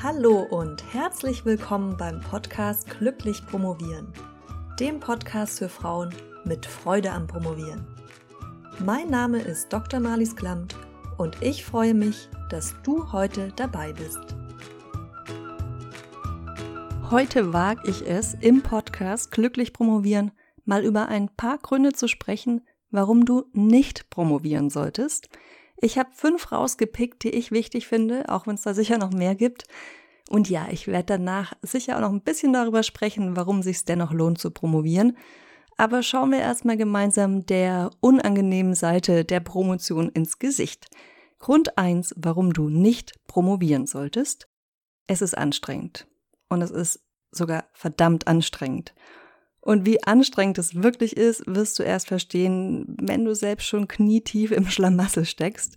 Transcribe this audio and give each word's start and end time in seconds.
Hallo 0.00 0.42
und 0.42 0.94
herzlich 0.94 1.44
willkommen 1.44 1.96
beim 1.96 2.20
Podcast 2.20 2.88
Glücklich 2.88 3.44
Promovieren, 3.44 4.12
dem 4.78 5.00
Podcast 5.00 5.58
für 5.58 5.68
Frauen 5.68 6.14
mit 6.44 6.66
Freude 6.66 7.10
am 7.10 7.26
Promovieren. 7.26 7.84
Mein 8.78 9.10
Name 9.10 9.40
ist 9.40 9.72
Dr. 9.72 9.98
Marlies 9.98 10.36
Klamt 10.36 10.76
und 11.16 11.42
ich 11.42 11.64
freue 11.64 11.94
mich, 11.94 12.28
dass 12.48 12.76
du 12.84 13.10
heute 13.10 13.52
dabei 13.56 13.92
bist. 13.92 14.20
Heute 17.10 17.52
wage 17.52 17.90
ich 17.90 18.06
es, 18.06 18.34
im 18.34 18.62
Podcast 18.62 19.32
Glücklich 19.32 19.72
Promovieren 19.72 20.30
mal 20.64 20.84
über 20.84 21.08
ein 21.08 21.28
paar 21.28 21.58
Gründe 21.58 21.92
zu 21.92 22.06
sprechen, 22.06 22.64
warum 22.92 23.24
du 23.24 23.46
nicht 23.52 24.10
promovieren 24.10 24.70
solltest– 24.70 25.28
ich 25.80 25.98
habe 25.98 26.10
fünf 26.12 26.52
rausgepickt, 26.52 27.22
die 27.22 27.30
ich 27.30 27.52
wichtig 27.52 27.86
finde, 27.86 28.28
auch 28.28 28.46
wenn 28.46 28.54
es 28.54 28.62
da 28.62 28.74
sicher 28.74 28.98
noch 28.98 29.12
mehr 29.12 29.34
gibt. 29.34 29.64
Und 30.28 30.50
ja, 30.50 30.66
ich 30.70 30.86
werde 30.88 31.06
danach 31.06 31.54
sicher 31.62 31.96
auch 31.96 32.00
noch 32.00 32.12
ein 32.12 32.22
bisschen 32.22 32.52
darüber 32.52 32.82
sprechen, 32.82 33.36
warum 33.36 33.62
sich 33.62 33.84
dennoch 33.84 34.12
lohnt 34.12 34.38
zu 34.38 34.50
promovieren. 34.50 35.16
Aber 35.76 36.02
schauen 36.02 36.32
wir 36.32 36.40
erstmal 36.40 36.76
gemeinsam 36.76 37.46
der 37.46 37.90
unangenehmen 38.00 38.74
Seite 38.74 39.24
der 39.24 39.40
Promotion 39.40 40.08
ins 40.08 40.38
Gesicht. 40.38 40.88
Grund 41.38 41.78
eins, 41.78 42.12
warum 42.16 42.52
du 42.52 42.68
nicht 42.68 43.14
promovieren 43.28 43.86
solltest. 43.86 44.48
Es 45.06 45.22
ist 45.22 45.38
anstrengend. 45.38 46.08
Und 46.48 46.62
es 46.62 46.72
ist 46.72 47.00
sogar 47.30 47.66
verdammt 47.72 48.26
anstrengend. 48.26 48.94
Und 49.68 49.84
wie 49.84 50.02
anstrengend 50.02 50.56
es 50.56 50.82
wirklich 50.82 51.14
ist, 51.14 51.42
wirst 51.46 51.78
du 51.78 51.82
erst 51.82 52.08
verstehen, 52.08 52.86
wenn 53.02 53.26
du 53.26 53.34
selbst 53.34 53.66
schon 53.66 53.86
knietief 53.86 54.50
im 54.50 54.66
Schlamassel 54.70 55.26
steckst. 55.26 55.76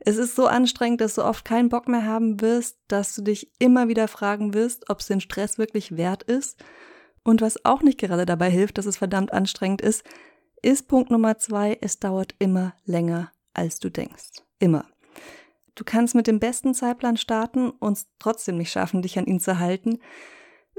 Es 0.00 0.16
ist 0.16 0.34
so 0.34 0.48
anstrengend, 0.48 1.00
dass 1.00 1.14
du 1.14 1.22
oft 1.22 1.44
keinen 1.44 1.68
Bock 1.68 1.86
mehr 1.86 2.04
haben 2.04 2.40
wirst, 2.40 2.78
dass 2.88 3.14
du 3.14 3.22
dich 3.22 3.52
immer 3.60 3.86
wieder 3.86 4.08
fragen 4.08 4.52
wirst, 4.52 4.90
ob 4.90 4.98
es 4.98 5.06
den 5.06 5.20
Stress 5.20 5.58
wirklich 5.58 5.96
wert 5.96 6.24
ist. 6.24 6.58
Und 7.22 7.40
was 7.40 7.64
auch 7.64 7.82
nicht 7.82 8.00
gerade 8.00 8.26
dabei 8.26 8.50
hilft, 8.50 8.78
dass 8.78 8.86
es 8.86 8.96
verdammt 8.96 9.32
anstrengend 9.32 9.80
ist, 9.80 10.02
ist 10.60 10.88
Punkt 10.88 11.12
Nummer 11.12 11.38
zwei, 11.38 11.78
es 11.80 12.00
dauert 12.00 12.34
immer 12.40 12.74
länger, 12.84 13.30
als 13.54 13.78
du 13.78 13.90
denkst. 13.90 14.42
Immer. 14.58 14.86
Du 15.76 15.84
kannst 15.84 16.16
mit 16.16 16.26
dem 16.26 16.40
besten 16.40 16.74
Zeitplan 16.74 17.16
starten 17.16 17.70
und 17.70 18.00
trotzdem 18.18 18.56
nicht 18.56 18.72
schaffen, 18.72 19.02
dich 19.02 19.20
an 19.20 19.26
ihn 19.26 19.38
zu 19.38 19.60
halten. 19.60 20.00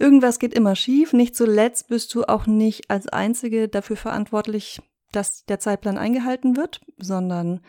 Irgendwas 0.01 0.39
geht 0.39 0.55
immer 0.55 0.75
schief. 0.75 1.13
Nicht 1.13 1.35
zuletzt 1.35 1.87
bist 1.87 2.15
du 2.15 2.23
auch 2.23 2.47
nicht 2.47 2.89
als 2.89 3.07
Einzige 3.07 3.67
dafür 3.67 3.95
verantwortlich, 3.95 4.81
dass 5.11 5.45
der 5.45 5.59
Zeitplan 5.59 5.99
eingehalten 5.99 6.57
wird, 6.57 6.81
sondern 6.97 7.61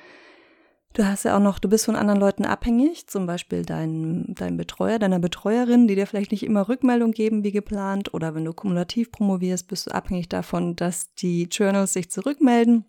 du 0.95 1.05
hast 1.05 1.25
ja 1.25 1.37
auch 1.37 1.43
noch, 1.43 1.59
du 1.59 1.69
bist 1.69 1.85
von 1.85 1.95
anderen 1.95 2.19
Leuten 2.19 2.47
abhängig, 2.47 3.07
zum 3.07 3.27
Beispiel 3.27 3.67
dein, 3.67 4.25
dein 4.29 4.57
Betreuer, 4.57 4.99
deiner 4.99 5.19
Betreuerin, 5.19 5.87
die 5.87 5.95
dir 5.95 6.07
vielleicht 6.07 6.31
nicht 6.31 6.45
immer 6.45 6.71
Rückmeldung 6.71 7.11
geben 7.11 7.45
wie 7.45 7.53
geplant 7.53 8.15
oder 8.15 8.35
wenn 8.35 8.47
du 8.47 8.55
kumulativ 8.55 9.13
promovierst, 9.13 9.69
bist 9.69 9.89
du 9.89 9.91
abhängig 9.91 10.31
davon, 10.31 10.75
dass 10.75 11.13
die 11.13 11.49
Journals 11.51 11.93
sich 11.93 12.11
zurückmelden. 12.11 12.87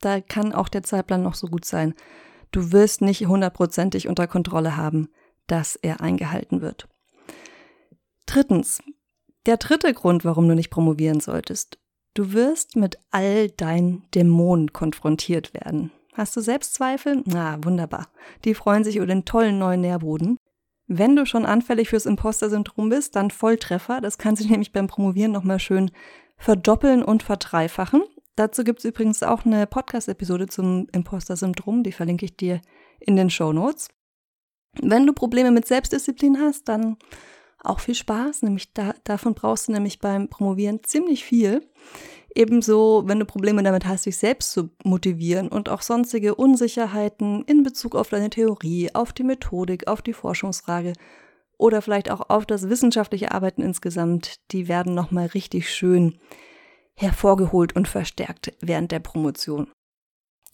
Da 0.00 0.20
kann 0.20 0.52
auch 0.52 0.68
der 0.68 0.84
Zeitplan 0.84 1.24
noch 1.24 1.34
so 1.34 1.48
gut 1.48 1.64
sein. 1.64 1.94
Du 2.52 2.70
wirst 2.70 3.00
nicht 3.00 3.26
hundertprozentig 3.26 4.06
unter 4.06 4.28
Kontrolle 4.28 4.76
haben, 4.76 5.08
dass 5.48 5.74
er 5.74 6.00
eingehalten 6.00 6.60
wird. 6.60 6.89
Drittens, 8.30 8.80
der 9.46 9.56
dritte 9.56 9.92
Grund, 9.92 10.24
warum 10.24 10.46
du 10.46 10.54
nicht 10.54 10.70
promovieren 10.70 11.18
solltest. 11.18 11.80
Du 12.14 12.32
wirst 12.32 12.76
mit 12.76 12.96
all 13.10 13.50
deinen 13.50 14.08
Dämonen 14.14 14.72
konfrontiert 14.72 15.52
werden. 15.52 15.90
Hast 16.12 16.36
du 16.36 16.40
Selbstzweifel? 16.40 17.24
Na, 17.26 17.58
wunderbar. 17.64 18.06
Die 18.44 18.54
freuen 18.54 18.84
sich 18.84 18.94
über 18.94 19.06
den 19.06 19.24
tollen 19.24 19.58
neuen 19.58 19.80
Nährboden. 19.80 20.36
Wenn 20.86 21.16
du 21.16 21.26
schon 21.26 21.44
anfällig 21.44 21.88
fürs 21.88 22.06
Imposter-Syndrom 22.06 22.88
bist, 22.88 23.16
dann 23.16 23.32
Volltreffer. 23.32 24.00
Das 24.00 24.16
kann 24.16 24.36
sich 24.36 24.48
nämlich 24.50 24.72
beim 24.72 24.86
Promovieren 24.86 25.32
nochmal 25.32 25.58
schön 25.58 25.90
verdoppeln 26.36 27.02
und 27.02 27.24
verdreifachen. 27.24 28.04
Dazu 28.36 28.62
gibt 28.62 28.78
es 28.78 28.84
übrigens 28.84 29.24
auch 29.24 29.44
eine 29.44 29.66
Podcast-Episode 29.66 30.46
zum 30.46 30.86
Imposter-Syndrom, 30.92 31.82
die 31.82 31.90
verlinke 31.90 32.26
ich 32.26 32.36
dir 32.36 32.60
in 33.00 33.16
den 33.16 33.28
Show 33.28 33.52
Notes. 33.52 33.88
Wenn 34.80 35.04
du 35.04 35.14
Probleme 35.14 35.50
mit 35.50 35.66
Selbstdisziplin 35.66 36.38
hast, 36.38 36.68
dann 36.68 36.96
auch 37.62 37.80
viel 37.80 37.94
Spaß, 37.94 38.42
nämlich 38.42 38.72
da, 38.72 38.94
davon 39.04 39.34
brauchst 39.34 39.68
du 39.68 39.72
nämlich 39.72 39.98
beim 39.98 40.28
Promovieren 40.28 40.82
ziemlich 40.82 41.24
viel. 41.24 41.66
Ebenso, 42.34 43.02
wenn 43.06 43.18
du 43.18 43.24
Probleme 43.24 43.62
damit 43.62 43.86
hast, 43.86 44.06
dich 44.06 44.16
selbst 44.16 44.52
zu 44.52 44.70
motivieren 44.84 45.48
und 45.48 45.68
auch 45.68 45.82
sonstige 45.82 46.36
Unsicherheiten 46.36 47.44
in 47.44 47.64
Bezug 47.64 47.96
auf 47.96 48.08
deine 48.08 48.30
Theorie, 48.30 48.94
auf 48.94 49.12
die 49.12 49.24
Methodik, 49.24 49.88
auf 49.88 50.00
die 50.00 50.12
Forschungsfrage 50.12 50.92
oder 51.58 51.82
vielleicht 51.82 52.10
auch 52.10 52.30
auf 52.30 52.46
das 52.46 52.68
wissenschaftliche 52.68 53.32
Arbeiten 53.32 53.62
insgesamt, 53.62 54.36
die 54.52 54.68
werden 54.68 54.94
nochmal 54.94 55.26
richtig 55.26 55.70
schön 55.70 56.18
hervorgeholt 56.94 57.74
und 57.76 57.88
verstärkt 57.88 58.52
während 58.60 58.92
der 58.92 59.00
Promotion. 59.00 59.70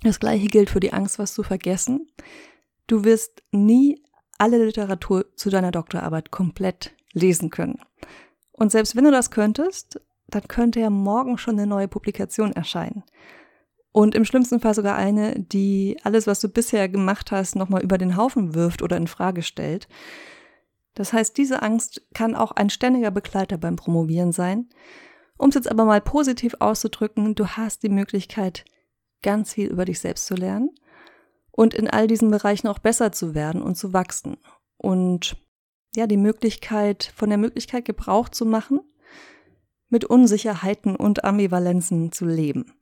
Das 0.02 0.18
gleiche 0.18 0.46
gilt 0.46 0.70
für 0.70 0.80
die 0.80 0.92
Angst, 0.92 1.18
was 1.18 1.34
zu 1.34 1.42
vergessen. 1.42 2.10
Du 2.86 3.04
wirst 3.04 3.42
nie 3.52 4.02
alle 4.38 4.64
Literatur 4.64 5.26
zu 5.36 5.50
deiner 5.50 5.70
Doktorarbeit 5.70 6.30
komplett 6.30 6.94
lesen 7.12 7.50
können. 7.50 7.80
Und 8.52 8.72
selbst 8.72 8.96
wenn 8.96 9.04
du 9.04 9.10
das 9.10 9.30
könntest, 9.30 10.00
dann 10.28 10.48
könnte 10.48 10.80
ja 10.80 10.90
morgen 10.90 11.38
schon 11.38 11.54
eine 11.58 11.66
neue 11.66 11.88
Publikation 11.88 12.52
erscheinen. 12.52 13.04
Und 13.92 14.14
im 14.14 14.24
schlimmsten 14.24 14.60
Fall 14.60 14.74
sogar 14.74 14.96
eine, 14.96 15.40
die 15.40 15.98
alles, 16.02 16.26
was 16.26 16.40
du 16.40 16.48
bisher 16.48 16.88
gemacht 16.88 17.30
hast, 17.30 17.56
nochmal 17.56 17.82
über 17.82 17.96
den 17.96 18.16
Haufen 18.16 18.54
wirft 18.54 18.82
oder 18.82 18.96
in 18.96 19.06
Frage 19.06 19.42
stellt. 19.42 19.88
Das 20.94 21.12
heißt, 21.12 21.36
diese 21.36 21.62
Angst 21.62 22.02
kann 22.12 22.34
auch 22.34 22.52
ein 22.52 22.70
ständiger 22.70 23.10
Begleiter 23.10 23.56
beim 23.56 23.76
Promovieren 23.76 24.32
sein. 24.32 24.68
Um 25.38 25.50
es 25.50 25.54
jetzt 25.54 25.70
aber 25.70 25.84
mal 25.84 26.00
positiv 26.00 26.56
auszudrücken, 26.58 27.34
du 27.34 27.46
hast 27.46 27.82
die 27.82 27.88
Möglichkeit, 27.88 28.64
ganz 29.22 29.54
viel 29.54 29.68
über 29.68 29.84
dich 29.84 30.00
selbst 30.00 30.26
zu 30.26 30.34
lernen 30.34 30.70
und 31.56 31.74
in 31.74 31.88
all 31.88 32.06
diesen 32.06 32.30
Bereichen 32.30 32.68
auch 32.68 32.78
besser 32.78 33.10
zu 33.10 33.34
werden 33.34 33.62
und 33.62 33.76
zu 33.76 33.92
wachsen. 33.92 34.36
Und 34.76 35.36
ja, 35.96 36.06
die 36.06 36.18
Möglichkeit, 36.18 37.10
von 37.16 37.30
der 37.30 37.38
Möglichkeit 37.38 37.86
Gebrauch 37.86 38.28
zu 38.28 38.44
machen, 38.44 38.80
mit 39.88 40.04
Unsicherheiten 40.04 40.94
und 40.94 41.24
Ambivalenzen 41.24 42.12
zu 42.12 42.26
leben. 42.26 42.74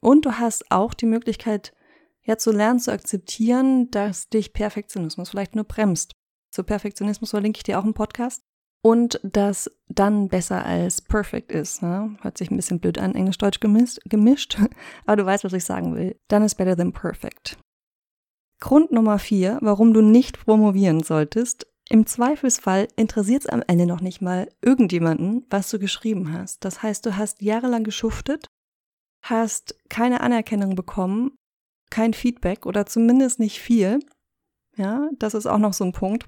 Und 0.00 0.24
du 0.24 0.32
hast 0.32 0.70
auch 0.70 0.94
die 0.94 1.06
Möglichkeit, 1.06 1.72
ja, 2.22 2.38
zu 2.38 2.52
lernen, 2.52 2.78
zu 2.78 2.92
akzeptieren, 2.92 3.90
dass 3.90 4.28
dich 4.28 4.52
Perfektionismus 4.52 5.30
vielleicht 5.30 5.56
nur 5.56 5.64
bremst. 5.64 6.12
Zu 6.50 6.62
Perfektionismus 6.62 7.30
verlinke 7.30 7.58
ich 7.58 7.64
dir 7.64 7.78
auch 7.78 7.84
einen 7.84 7.94
Podcast. 7.94 8.42
Und 8.82 9.18
das 9.24 9.68
dann 9.88 10.28
besser 10.28 10.64
als 10.64 11.00
perfect 11.00 11.50
ist. 11.50 11.82
Ne? 11.82 12.16
Hört 12.20 12.38
sich 12.38 12.52
ein 12.52 12.56
bisschen 12.56 12.78
blöd 12.78 12.98
an, 12.98 13.16
Englisch-Deutsch 13.16 13.58
gemischt, 13.58 13.98
gemischt, 14.04 14.58
aber 15.06 15.16
du 15.16 15.26
weißt, 15.26 15.42
was 15.42 15.54
ich 15.54 15.64
sagen 15.64 15.96
will. 15.96 16.20
Dann 16.28 16.44
ist 16.44 16.54
better 16.54 16.76
than 16.76 16.92
perfect. 16.92 17.58
Grund 18.60 18.90
Nummer 18.90 19.18
vier, 19.18 19.58
warum 19.60 19.92
du 19.92 20.00
nicht 20.00 20.44
promovieren 20.44 21.02
solltest. 21.02 21.66
Im 21.88 22.06
Zweifelsfall 22.06 22.88
interessiert 22.96 23.42
es 23.42 23.48
am 23.48 23.62
Ende 23.66 23.86
noch 23.86 24.00
nicht 24.00 24.20
mal 24.20 24.48
irgendjemanden, 24.60 25.46
was 25.50 25.70
du 25.70 25.78
geschrieben 25.78 26.32
hast. 26.32 26.64
Das 26.64 26.82
heißt, 26.82 27.06
du 27.06 27.16
hast 27.16 27.42
jahrelang 27.42 27.84
geschuftet, 27.84 28.48
hast 29.22 29.76
keine 29.88 30.20
Anerkennung 30.20 30.74
bekommen, 30.74 31.36
kein 31.90 32.12
Feedback 32.12 32.66
oder 32.66 32.86
zumindest 32.86 33.38
nicht 33.38 33.60
viel. 33.60 34.00
Ja, 34.76 35.08
das 35.18 35.34
ist 35.34 35.46
auch 35.46 35.58
noch 35.58 35.72
so 35.72 35.84
ein 35.84 35.92
Punkt. 35.92 36.26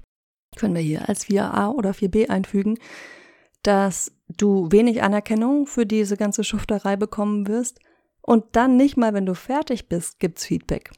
Können 0.55 0.75
wir 0.75 0.81
hier 0.81 1.07
als 1.09 1.27
4a 1.27 1.73
oder 1.73 1.91
4b 1.91 2.29
einfügen, 2.29 2.79
dass 3.63 4.11
du 4.29 4.71
wenig 4.71 5.03
Anerkennung 5.03 5.67
für 5.67 5.85
diese 5.85 6.15
ganze 6.15 6.43
Schufterei 6.43 6.95
bekommen 6.95 7.47
wirst 7.47 7.79
und 8.21 8.45
dann 8.53 8.77
nicht 8.77 8.97
mal, 8.97 9.13
wenn 9.13 9.25
du 9.25 9.35
fertig 9.35 9.89
bist, 9.89 10.19
gibt's 10.19 10.45
Feedback. 10.45 10.91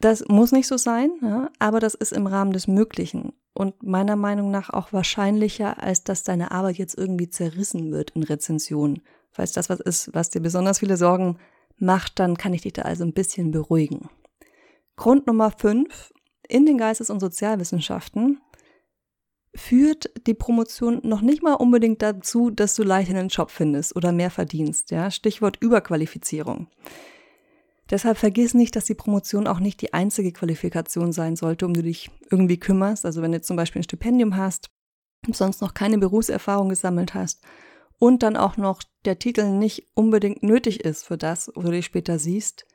Das 0.00 0.26
muss 0.28 0.52
nicht 0.52 0.66
so 0.66 0.76
sein, 0.76 1.10
ja, 1.22 1.50
aber 1.58 1.80
das 1.80 1.94
ist 1.94 2.12
im 2.12 2.26
Rahmen 2.26 2.52
des 2.52 2.68
Möglichen 2.68 3.32
und 3.54 3.82
meiner 3.82 4.16
Meinung 4.16 4.50
nach 4.50 4.70
auch 4.70 4.92
wahrscheinlicher, 4.92 5.82
als 5.82 6.04
dass 6.04 6.22
deine 6.22 6.50
Arbeit 6.50 6.76
jetzt 6.76 6.96
irgendwie 6.96 7.30
zerrissen 7.30 7.90
wird 7.90 8.10
in 8.10 8.22
Rezensionen. 8.22 9.02
Falls 9.30 9.52
das 9.52 9.70
was 9.70 9.80
ist, 9.80 10.14
was 10.14 10.30
dir 10.30 10.40
besonders 10.40 10.80
viele 10.80 10.96
Sorgen 10.96 11.38
macht, 11.78 12.18
dann 12.18 12.36
kann 12.36 12.52
ich 12.52 12.62
dich 12.62 12.74
da 12.74 12.82
also 12.82 13.04
ein 13.04 13.14
bisschen 13.14 13.50
beruhigen. 13.50 14.10
Grund 14.96 15.26
Nummer 15.26 15.50
fünf 15.50 16.12
in 16.48 16.66
den 16.66 16.78
Geistes- 16.78 17.10
und 17.10 17.20
Sozialwissenschaften 17.20 18.40
führt 19.54 20.10
die 20.26 20.34
Promotion 20.34 21.00
noch 21.02 21.22
nicht 21.22 21.42
mal 21.42 21.54
unbedingt 21.54 22.02
dazu, 22.02 22.50
dass 22.50 22.74
du 22.74 22.82
leicht 22.82 23.10
einen 23.10 23.28
Job 23.28 23.50
findest 23.50 23.96
oder 23.96 24.12
mehr 24.12 24.30
verdienst. 24.30 24.90
Ja? 24.90 25.10
Stichwort 25.10 25.56
Überqualifizierung. 25.60 26.68
Deshalb 27.90 28.18
vergiss 28.18 28.54
nicht, 28.54 28.74
dass 28.74 28.84
die 28.84 28.94
Promotion 28.94 29.46
auch 29.46 29.60
nicht 29.60 29.80
die 29.80 29.94
einzige 29.94 30.32
Qualifikation 30.32 31.12
sein 31.12 31.36
sollte, 31.36 31.66
um 31.66 31.74
du 31.74 31.82
dich 31.82 32.10
irgendwie 32.30 32.58
kümmerst. 32.58 33.06
Also 33.06 33.22
wenn 33.22 33.32
du 33.32 33.40
zum 33.40 33.56
Beispiel 33.56 33.80
ein 33.80 33.84
Stipendium 33.84 34.36
hast 34.36 34.70
und 35.26 35.36
sonst 35.36 35.60
noch 35.60 35.74
keine 35.74 35.98
Berufserfahrung 35.98 36.68
gesammelt 36.68 37.14
hast 37.14 37.44
und 37.98 38.22
dann 38.22 38.36
auch 38.36 38.56
noch 38.56 38.82
der 39.04 39.18
Titel 39.18 39.50
nicht 39.50 39.86
unbedingt 39.94 40.42
nötig 40.42 40.84
ist 40.84 41.04
für 41.04 41.16
das, 41.16 41.50
wo 41.54 41.62
du 41.62 41.70
dich 41.70 41.86
später 41.86 42.18
siehst 42.18 42.66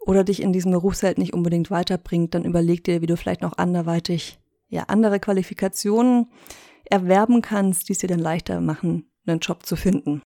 oder 0.00 0.24
dich 0.24 0.42
in 0.42 0.52
diesem 0.52 0.72
Berufsfeld 0.72 1.16
nicht 1.16 1.32
unbedingt 1.32 1.70
weiterbringt, 1.70 2.34
dann 2.34 2.44
überleg 2.44 2.84
dir, 2.84 3.00
wie 3.00 3.06
du 3.06 3.16
vielleicht 3.16 3.42
noch 3.42 3.56
anderweitig 3.56 4.38
ja, 4.68 4.84
andere 4.84 5.20
Qualifikationen 5.20 6.30
erwerben 6.84 7.40
kannst, 7.40 7.88
die 7.88 7.92
es 7.92 7.98
dir 7.98 8.08
dann 8.08 8.18
leichter 8.18 8.60
machen, 8.60 9.10
einen 9.26 9.40
Job 9.40 9.64
zu 9.64 9.76
finden. 9.76 10.22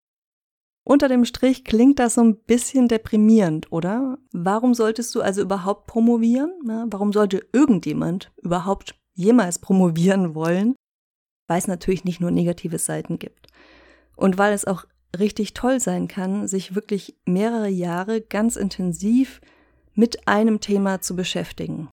Unter 0.89 1.09
dem 1.09 1.25
Strich 1.25 1.65
klingt 1.65 1.99
das 1.99 2.13
so 2.13 2.21
ein 2.21 2.37
bisschen 2.37 2.87
deprimierend, 2.87 3.73
oder? 3.73 4.19
Warum 4.31 4.73
solltest 4.73 5.13
du 5.15 5.21
also 5.21 5.41
überhaupt 5.41 5.85
promovieren? 5.85 6.49
warum 6.63 7.11
sollte 7.11 7.45
irgendjemand 7.51 8.31
überhaupt 8.37 8.95
jemals 9.13 9.59
promovieren 9.59 10.33
wollen? 10.33 10.75
Weil 11.47 11.59
es 11.59 11.67
natürlich 11.67 12.05
nicht 12.05 12.21
nur 12.21 12.31
negative 12.31 12.79
Seiten 12.79 13.19
gibt. 13.19 13.47
Und 14.15 14.37
weil 14.37 14.53
es 14.53 14.63
auch 14.63 14.85
richtig 15.19 15.53
toll 15.53 15.81
sein 15.81 16.07
kann, 16.07 16.47
sich 16.47 16.73
wirklich 16.73 17.17
mehrere 17.25 17.67
Jahre 17.67 18.21
ganz 18.21 18.55
intensiv 18.55 19.41
mit 19.93 20.25
einem 20.25 20.61
Thema 20.61 21.01
zu 21.01 21.17
beschäftigen. 21.17 21.89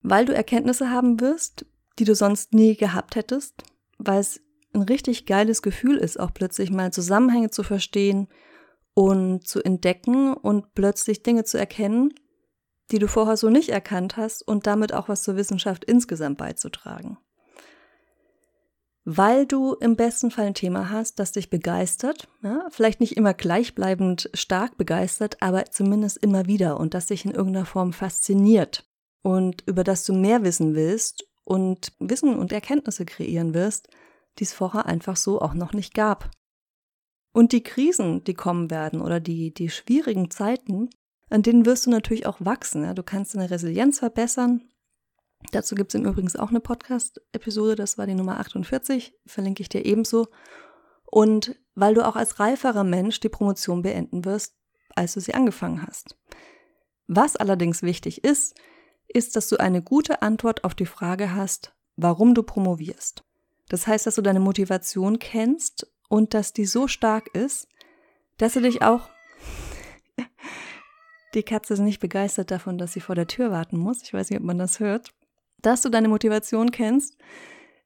Weil 0.00 0.24
du 0.24 0.34
Erkenntnisse 0.34 0.90
haben 0.90 1.20
wirst, 1.20 1.66
die 1.98 2.04
du 2.04 2.14
sonst 2.14 2.54
nie 2.54 2.74
gehabt 2.74 3.16
hättest, 3.16 3.64
weil 3.98 4.20
es 4.20 4.40
ein 4.78 4.82
richtig 4.82 5.26
geiles 5.26 5.62
Gefühl 5.62 5.96
ist, 5.96 6.18
auch 6.18 6.32
plötzlich 6.32 6.70
mal 6.70 6.92
Zusammenhänge 6.92 7.50
zu 7.50 7.62
verstehen 7.62 8.28
und 8.94 9.46
zu 9.46 9.62
entdecken 9.62 10.34
und 10.34 10.74
plötzlich 10.74 11.22
Dinge 11.22 11.44
zu 11.44 11.58
erkennen, 11.58 12.14
die 12.90 12.98
du 12.98 13.06
vorher 13.06 13.36
so 13.36 13.50
nicht 13.50 13.68
erkannt 13.68 14.16
hast 14.16 14.46
und 14.46 14.66
damit 14.66 14.92
auch 14.94 15.08
was 15.08 15.22
zur 15.22 15.36
Wissenschaft 15.36 15.84
insgesamt 15.84 16.38
beizutragen. 16.38 17.18
Weil 19.04 19.46
du 19.46 19.74
im 19.74 19.96
besten 19.96 20.30
Fall 20.30 20.46
ein 20.46 20.54
Thema 20.54 20.90
hast, 20.90 21.18
das 21.18 21.32
dich 21.32 21.48
begeistert, 21.48 22.28
ja, 22.42 22.66
vielleicht 22.70 23.00
nicht 23.00 23.16
immer 23.16 23.32
gleichbleibend 23.32 24.28
stark 24.34 24.76
begeistert, 24.76 25.38
aber 25.40 25.66
zumindest 25.66 26.18
immer 26.18 26.46
wieder 26.46 26.78
und 26.78 26.92
das 26.92 27.06
dich 27.06 27.24
in 27.24 27.30
irgendeiner 27.30 27.64
Form 27.66 27.92
fasziniert 27.92 28.84
und 29.22 29.62
über 29.66 29.84
das 29.84 30.04
du 30.04 30.12
mehr 30.12 30.42
wissen 30.42 30.74
willst 30.74 31.26
und 31.44 31.92
Wissen 31.98 32.38
und 32.38 32.52
Erkenntnisse 32.52 33.06
kreieren 33.06 33.54
wirst, 33.54 33.88
die 34.38 34.44
es 34.44 34.52
vorher 34.52 34.86
einfach 34.86 35.16
so 35.16 35.40
auch 35.40 35.54
noch 35.54 35.72
nicht 35.72 35.94
gab. 35.94 36.30
Und 37.32 37.52
die 37.52 37.62
Krisen, 37.62 38.24
die 38.24 38.34
kommen 38.34 38.70
werden 38.70 39.00
oder 39.00 39.20
die, 39.20 39.52
die 39.52 39.70
schwierigen 39.70 40.30
Zeiten, 40.30 40.90
an 41.30 41.42
denen 41.42 41.66
wirst 41.66 41.86
du 41.86 41.90
natürlich 41.90 42.26
auch 42.26 42.38
wachsen. 42.40 42.84
Ja? 42.84 42.94
Du 42.94 43.02
kannst 43.02 43.34
deine 43.34 43.50
Resilienz 43.50 43.98
verbessern. 43.98 44.62
Dazu 45.52 45.74
gibt 45.74 45.94
es 45.94 46.00
im 46.00 46.06
Übrigen 46.06 46.34
auch 46.38 46.48
eine 46.48 46.60
Podcast-Episode, 46.60 47.76
das 47.76 47.96
war 47.96 48.06
die 48.06 48.14
Nummer 48.14 48.40
48, 48.40 49.14
verlinke 49.26 49.62
ich 49.62 49.68
dir 49.68 49.84
ebenso. 49.84 50.28
Und 51.04 51.54
weil 51.74 51.94
du 51.94 52.04
auch 52.04 52.16
als 52.16 52.40
reiferer 52.40 52.84
Mensch 52.84 53.20
die 53.20 53.28
Promotion 53.28 53.82
beenden 53.82 54.24
wirst, 54.24 54.56
als 54.96 55.14
du 55.14 55.20
sie 55.20 55.34
angefangen 55.34 55.86
hast. 55.86 56.18
Was 57.06 57.36
allerdings 57.36 57.82
wichtig 57.82 58.24
ist, 58.24 58.58
ist, 59.06 59.36
dass 59.36 59.48
du 59.48 59.56
eine 59.58 59.82
gute 59.82 60.22
Antwort 60.22 60.64
auf 60.64 60.74
die 60.74 60.86
Frage 60.86 61.34
hast, 61.34 61.72
warum 61.96 62.34
du 62.34 62.42
promovierst. 62.42 63.24
Das 63.68 63.86
heißt, 63.86 64.06
dass 64.06 64.14
du 64.14 64.22
deine 64.22 64.40
Motivation 64.40 65.18
kennst 65.18 65.86
und 66.08 66.34
dass 66.34 66.52
die 66.52 66.64
so 66.64 66.88
stark 66.88 67.34
ist, 67.34 67.68
dass 68.38 68.54
du 68.54 68.60
dich 68.60 68.82
auch. 68.82 69.08
die 71.34 71.42
Katze 71.42 71.74
ist 71.74 71.80
nicht 71.80 72.00
begeistert 72.00 72.50
davon, 72.50 72.78
dass 72.78 72.92
sie 72.92 73.00
vor 73.00 73.14
der 73.14 73.26
Tür 73.26 73.50
warten 73.50 73.76
muss. 73.76 74.02
Ich 74.02 74.14
weiß 74.14 74.30
nicht, 74.30 74.38
ob 74.38 74.46
man 74.46 74.58
das 74.58 74.80
hört. 74.80 75.12
Dass 75.60 75.82
du 75.82 75.88
deine 75.88 76.08
Motivation 76.08 76.70
kennst, 76.70 77.16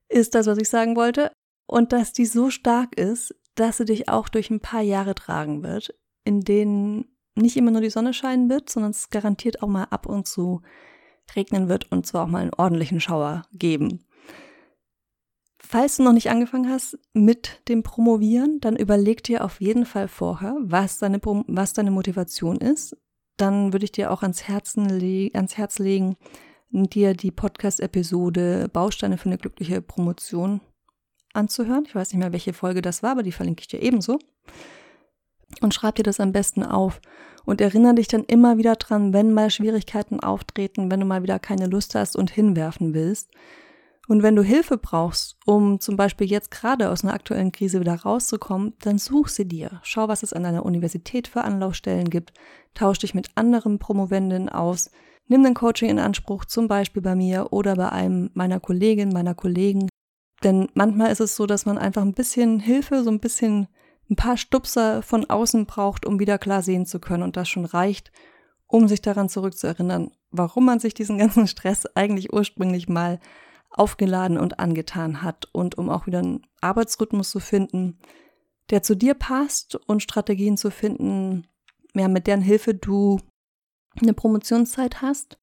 ist 0.08 0.34
das, 0.34 0.46
was 0.46 0.58
ich 0.58 0.68
sagen 0.68 0.94
wollte. 0.94 1.32
Und 1.66 1.92
dass 1.92 2.12
die 2.12 2.26
so 2.26 2.50
stark 2.50 2.98
ist, 2.98 3.34
dass 3.54 3.78
sie 3.78 3.84
dich 3.84 4.08
auch 4.08 4.28
durch 4.28 4.50
ein 4.50 4.60
paar 4.60 4.82
Jahre 4.82 5.14
tragen 5.14 5.62
wird, 5.62 5.94
in 6.24 6.42
denen 6.42 7.16
nicht 7.34 7.56
immer 7.56 7.70
nur 7.70 7.80
die 7.80 7.90
Sonne 7.90 8.12
scheinen 8.12 8.50
wird, 8.50 8.68
sondern 8.68 8.90
es 8.90 9.10
garantiert 9.10 9.62
auch 9.62 9.68
mal 9.68 9.84
ab 9.84 10.06
und 10.06 10.26
zu 10.26 10.62
regnen 11.34 11.68
wird 11.68 11.90
und 11.90 12.06
zwar 12.06 12.24
auch 12.24 12.28
mal 12.28 12.42
einen 12.42 12.54
ordentlichen 12.54 13.00
Schauer 13.00 13.44
geben. 13.52 14.04
Falls 15.64 15.96
du 15.96 16.02
noch 16.02 16.12
nicht 16.12 16.28
angefangen 16.28 16.68
hast 16.68 16.98
mit 17.14 17.62
dem 17.68 17.82
Promovieren, 17.82 18.60
dann 18.60 18.76
überleg 18.76 19.22
dir 19.22 19.44
auf 19.44 19.60
jeden 19.60 19.86
Fall 19.86 20.08
vorher, 20.08 20.56
was 20.60 20.98
deine, 20.98 21.20
was 21.22 21.72
deine 21.72 21.90
Motivation 21.90 22.56
ist. 22.56 22.96
Dann 23.36 23.72
würde 23.72 23.84
ich 23.84 23.92
dir 23.92 24.10
auch 24.10 24.22
ans, 24.22 24.48
Herzen 24.48 25.30
ans 25.32 25.56
Herz 25.56 25.78
legen, 25.78 26.16
dir 26.70 27.14
die 27.14 27.30
Podcast-Episode 27.30 28.68
Bausteine 28.72 29.16
für 29.18 29.26
eine 29.26 29.38
glückliche 29.38 29.80
Promotion 29.80 30.60
anzuhören. 31.32 31.84
Ich 31.86 31.94
weiß 31.94 32.12
nicht 32.12 32.18
mehr, 32.18 32.32
welche 32.32 32.52
Folge 32.52 32.82
das 32.82 33.02
war, 33.02 33.12
aber 33.12 33.22
die 33.22 33.32
verlinke 33.32 33.60
ich 33.60 33.68
dir 33.68 33.82
ebenso. 33.82 34.18
Und 35.60 35.74
schreib 35.74 35.94
dir 35.94 36.02
das 36.02 36.20
am 36.20 36.32
besten 36.32 36.64
auf 36.64 37.00
und 37.44 37.60
erinnere 37.60 37.94
dich 37.94 38.08
dann 38.08 38.24
immer 38.24 38.58
wieder 38.58 38.76
dran, 38.76 39.12
wenn 39.12 39.32
mal 39.32 39.50
Schwierigkeiten 39.50 40.20
auftreten, 40.20 40.90
wenn 40.90 41.00
du 41.00 41.06
mal 41.06 41.22
wieder 41.22 41.38
keine 41.38 41.66
Lust 41.66 41.94
hast 41.94 42.16
und 42.16 42.30
hinwerfen 42.30 42.94
willst, 42.94 43.30
und 44.08 44.22
wenn 44.22 44.34
du 44.34 44.42
Hilfe 44.42 44.78
brauchst, 44.78 45.36
um 45.46 45.78
zum 45.78 45.96
Beispiel 45.96 46.28
jetzt 46.28 46.50
gerade 46.50 46.90
aus 46.90 47.04
einer 47.04 47.14
aktuellen 47.14 47.52
Krise 47.52 47.80
wieder 47.80 47.94
rauszukommen, 47.94 48.74
dann 48.80 48.98
such 48.98 49.28
sie 49.28 49.46
dir. 49.46 49.80
Schau, 49.84 50.08
was 50.08 50.22
es 50.22 50.32
an 50.32 50.42
deiner 50.42 50.66
Universität 50.66 51.28
für 51.28 51.42
Anlaufstellen 51.42 52.10
gibt. 52.10 52.32
Tausch 52.74 52.98
dich 52.98 53.14
mit 53.14 53.30
anderen 53.36 53.78
Promovendinnen 53.78 54.48
aus. 54.48 54.90
Nimm 55.28 55.44
dein 55.44 55.54
Coaching 55.54 55.88
in 55.88 55.98
Anspruch, 56.00 56.44
zum 56.44 56.66
Beispiel 56.66 57.00
bei 57.00 57.14
mir 57.14 57.52
oder 57.52 57.76
bei 57.76 57.90
einem 57.90 58.30
meiner 58.34 58.58
Kolleginnen, 58.58 59.12
meiner 59.12 59.34
Kollegen. 59.34 59.88
Denn 60.42 60.68
manchmal 60.74 61.12
ist 61.12 61.20
es 61.20 61.36
so, 61.36 61.46
dass 61.46 61.64
man 61.64 61.78
einfach 61.78 62.02
ein 62.02 62.14
bisschen 62.14 62.58
Hilfe, 62.58 63.04
so 63.04 63.10
ein 63.10 63.20
bisschen 63.20 63.68
ein 64.10 64.16
paar 64.16 64.36
Stupser 64.36 65.02
von 65.02 65.30
außen 65.30 65.64
braucht, 65.66 66.06
um 66.06 66.18
wieder 66.18 66.38
klar 66.38 66.62
sehen 66.62 66.86
zu 66.86 66.98
können. 66.98 67.22
Und 67.22 67.36
das 67.36 67.48
schon 67.48 67.64
reicht, 67.64 68.10
um 68.66 68.88
sich 68.88 69.00
daran 69.00 69.28
zurückzuerinnern, 69.28 70.10
warum 70.32 70.64
man 70.64 70.80
sich 70.80 70.92
diesen 70.92 71.18
ganzen 71.18 71.46
Stress 71.46 71.86
eigentlich 71.94 72.32
ursprünglich 72.32 72.88
mal 72.88 73.20
aufgeladen 73.72 74.38
und 74.38 74.58
angetan 74.58 75.22
hat 75.22 75.48
und 75.52 75.78
um 75.78 75.88
auch 75.88 76.06
wieder 76.06 76.20
einen 76.20 76.46
Arbeitsrhythmus 76.60 77.30
zu 77.30 77.40
finden, 77.40 77.98
der 78.70 78.82
zu 78.82 78.94
dir 78.94 79.14
passt 79.14 79.76
und 79.86 80.02
Strategien 80.02 80.56
zu 80.56 80.70
finden, 80.70 81.46
ja, 81.94 82.08
mit 82.08 82.26
deren 82.26 82.42
Hilfe 82.42 82.74
du 82.74 83.20
eine 84.00 84.14
Promotionszeit 84.14 85.02
hast, 85.02 85.38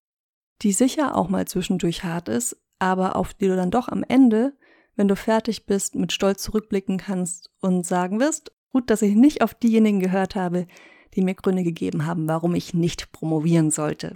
die 0.62 0.72
sicher 0.72 1.16
auch 1.16 1.30
mal 1.30 1.48
zwischendurch 1.48 2.04
hart 2.04 2.30
ist, 2.30 2.58
aber 2.80 3.16
auf 3.16 3.34
die 3.34 3.48
du 3.48 3.56
dann 3.56 3.72
doch 3.72 3.88
am 3.88 4.04
Ende, 4.08 4.54
wenn 4.96 5.08
du 5.08 5.16
fertig 5.16 5.66
bist, 5.66 5.96
mit 5.96 6.12
Stolz 6.12 6.44
zurückblicken 6.44 6.98
kannst 6.98 7.52
und 7.62 7.86
sagen 7.86 8.20
wirst, 8.20 8.52
gut, 8.72 8.90
dass 8.90 9.02
ich 9.02 9.16
nicht 9.16 9.42
auf 9.42 9.54
diejenigen 9.54 10.00
gehört 10.00 10.36
habe, 10.36 10.68
die 11.16 11.22
mir 11.22 11.36
Gründe 11.36 11.64
gegeben 11.64 12.06
haben, 12.06 12.28
warum 12.28 12.56
ich 12.56 12.74
nicht 12.74 13.12
promovieren 13.12 13.72
sollte. 13.72 14.14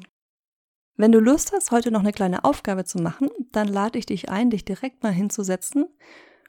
Wenn 0.96 1.12
du 1.12 1.20
Lust 1.20 1.54
hast, 1.54 1.72
heute 1.72 1.90
noch 1.90 2.02
eine 2.02 2.12
kleine 2.12 2.44
Aufgabe 2.44 2.86
zu 2.86 3.00
machen, 3.00 3.30
dann 3.52 3.68
lade 3.68 3.98
ich 3.98 4.06
dich 4.06 4.30
ein, 4.30 4.52
dich 4.52 4.64
direkt 4.64 5.02
mal 5.02 5.12
hinzusetzen 5.12 5.86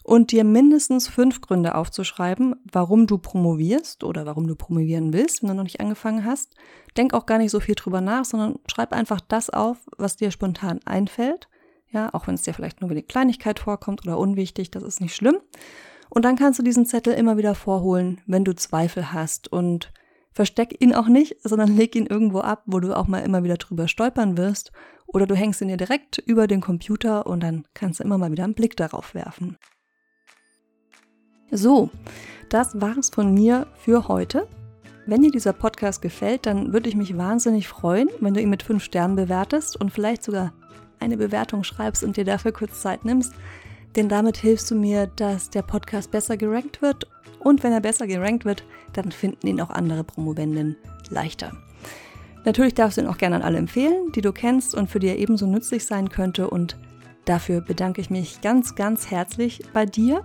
und 0.02 0.32
dir 0.32 0.44
mindestens 0.44 1.08
fünf 1.08 1.40
Gründe 1.40 1.74
aufzuschreiben, 1.74 2.54
warum 2.70 3.06
du 3.06 3.16
promovierst 3.16 4.04
oder 4.04 4.26
warum 4.26 4.46
du 4.46 4.54
promovieren 4.54 5.14
willst, 5.14 5.42
wenn 5.42 5.48
du 5.48 5.54
noch 5.54 5.62
nicht 5.62 5.80
angefangen 5.80 6.26
hast. 6.26 6.54
Denk 6.94 7.14
auch 7.14 7.24
gar 7.24 7.38
nicht 7.38 7.50
so 7.50 7.58
viel 7.58 7.74
drüber 7.74 8.02
nach, 8.02 8.26
sondern 8.26 8.58
schreib 8.70 8.92
einfach 8.92 9.22
das 9.22 9.48
auf, 9.48 9.78
was 9.96 10.16
dir 10.16 10.30
spontan 10.30 10.78
einfällt. 10.84 11.48
Ja, 11.90 12.12
auch 12.12 12.26
wenn 12.26 12.34
es 12.34 12.42
dir 12.42 12.52
vielleicht 12.52 12.82
nur 12.82 12.90
wie 12.90 12.94
eine 12.94 13.02
Kleinigkeit 13.02 13.58
vorkommt 13.60 14.06
oder 14.06 14.18
unwichtig, 14.18 14.70
das 14.70 14.82
ist 14.82 15.00
nicht 15.00 15.14
schlimm. 15.14 15.38
Und 16.10 16.26
dann 16.26 16.36
kannst 16.36 16.58
du 16.58 16.62
diesen 16.62 16.84
Zettel 16.84 17.14
immer 17.14 17.38
wieder 17.38 17.54
vorholen, 17.54 18.20
wenn 18.26 18.44
du 18.44 18.54
Zweifel 18.54 19.12
hast 19.12 19.50
und 19.50 19.90
Versteck 20.34 20.82
ihn 20.82 20.94
auch 20.94 21.06
nicht, 21.06 21.36
sondern 21.44 21.76
leg 21.76 21.94
ihn 21.94 22.06
irgendwo 22.06 22.40
ab, 22.40 22.64
wo 22.66 22.80
du 22.80 22.96
auch 22.96 23.06
mal 23.06 23.20
immer 23.20 23.44
wieder 23.44 23.56
drüber 23.56 23.86
stolpern 23.86 24.36
wirst. 24.36 24.72
Oder 25.06 25.26
du 25.26 25.36
hängst 25.36 25.60
ihn 25.62 25.68
dir 25.68 25.76
direkt 25.76 26.18
über 26.18 26.48
den 26.48 26.60
Computer 26.60 27.26
und 27.26 27.40
dann 27.40 27.64
kannst 27.72 28.00
du 28.00 28.04
immer 28.04 28.18
mal 28.18 28.32
wieder 28.32 28.42
einen 28.42 28.54
Blick 28.54 28.76
darauf 28.76 29.14
werfen. 29.14 29.56
So, 31.52 31.90
das 32.48 32.80
war's 32.80 33.10
von 33.10 33.32
mir 33.32 33.68
für 33.76 34.08
heute. 34.08 34.48
Wenn 35.06 35.22
dir 35.22 35.30
dieser 35.30 35.52
Podcast 35.52 36.02
gefällt, 36.02 36.46
dann 36.46 36.72
würde 36.72 36.88
ich 36.88 36.96
mich 36.96 37.16
wahnsinnig 37.16 37.68
freuen, 37.68 38.08
wenn 38.18 38.34
du 38.34 38.40
ihn 38.40 38.50
mit 38.50 38.64
5 38.64 38.82
Sternen 38.82 39.14
bewertest 39.14 39.80
und 39.80 39.90
vielleicht 39.90 40.24
sogar 40.24 40.52
eine 40.98 41.16
Bewertung 41.16 41.62
schreibst 41.62 42.02
und 42.02 42.16
dir 42.16 42.24
dafür 42.24 42.50
kurz 42.50 42.80
Zeit 42.80 43.04
nimmst. 43.04 43.34
Denn 43.94 44.08
damit 44.08 44.38
hilfst 44.38 44.68
du 44.70 44.74
mir, 44.74 45.06
dass 45.06 45.50
der 45.50 45.62
Podcast 45.62 46.10
besser 46.10 46.36
gerankt 46.36 46.82
wird 46.82 47.06
und 47.44 47.62
wenn 47.62 47.72
er 47.72 47.80
besser 47.80 48.06
gerankt 48.06 48.44
wird, 48.44 48.64
dann 48.92 49.12
finden 49.12 49.46
ihn 49.46 49.60
auch 49.60 49.70
andere 49.70 50.02
Promovenden 50.02 50.76
leichter. 51.10 51.52
Natürlich 52.44 52.74
darfst 52.74 52.98
du 52.98 53.02
ihn 53.02 53.06
auch 53.06 53.18
gerne 53.18 53.36
an 53.36 53.42
alle 53.42 53.58
empfehlen, 53.58 54.12
die 54.14 54.20
du 54.20 54.32
kennst 54.32 54.74
und 54.74 54.90
für 54.90 54.98
die 54.98 55.08
er 55.08 55.18
ebenso 55.18 55.46
nützlich 55.46 55.86
sein 55.86 56.08
könnte. 56.10 56.50
Und 56.50 56.76
dafür 57.24 57.60
bedanke 57.60 58.00
ich 58.00 58.10
mich 58.10 58.40
ganz, 58.42 58.74
ganz 58.74 59.10
herzlich 59.10 59.62
bei 59.72 59.86
dir. 59.86 60.24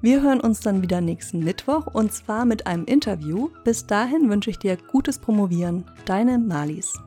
Wir 0.00 0.22
hören 0.22 0.40
uns 0.40 0.60
dann 0.60 0.80
wieder 0.80 1.02
nächsten 1.02 1.40
Mittwoch 1.40 1.86
und 1.86 2.12
zwar 2.12 2.46
mit 2.46 2.66
einem 2.66 2.86
Interview. 2.86 3.50
Bis 3.64 3.86
dahin 3.86 4.30
wünsche 4.30 4.48
ich 4.48 4.58
dir 4.58 4.78
gutes 4.90 5.18
Promovieren. 5.18 5.84
Deine 6.06 6.38
Malis. 6.38 6.98